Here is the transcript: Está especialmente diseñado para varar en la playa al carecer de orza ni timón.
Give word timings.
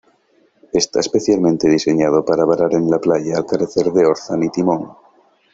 Está 0.73 0.99
especialmente 1.01 1.69
diseñado 1.69 2.25
para 2.25 2.43
varar 2.43 2.73
en 2.73 2.89
la 2.89 2.97
playa 2.97 3.37
al 3.37 3.45
carecer 3.45 3.91
de 3.91 4.03
orza 4.07 4.35
ni 4.35 4.49
timón. 4.49 4.97